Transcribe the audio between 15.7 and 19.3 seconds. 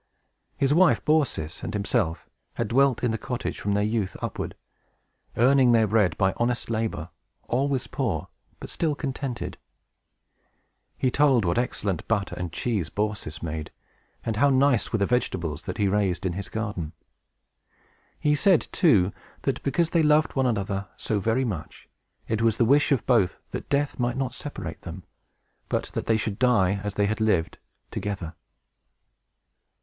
he raised in his garden. He said, too,